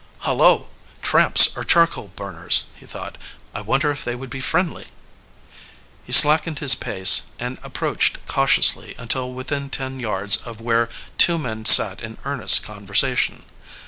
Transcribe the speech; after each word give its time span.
"Hullo! 0.21 0.67
Tramps 1.03 1.55
or 1.55 1.63
charcoal 1.63 2.07
burners," 2.15 2.63
he 2.75 2.87
thought. 2.87 3.19
"I 3.53 3.61
wonder 3.61 3.91
if 3.91 4.03
they 4.03 4.15
would 4.15 4.31
be 4.31 4.41
friendly?" 4.41 4.87
He 6.03 6.11
slackened 6.11 6.57
his 6.57 6.73
pace 6.73 7.27
and 7.37 7.59
approached 7.61 8.17
cautiously 8.25 8.95
until 8.97 9.31
within 9.31 9.69
ten 9.69 9.99
yards 9.99 10.37
of 10.37 10.59
where 10.59 10.89
two 11.19 11.37
men 11.37 11.65
sat 11.65 12.01
in 12.01 12.17
earnest 12.25 12.63
conversation. 12.63 13.45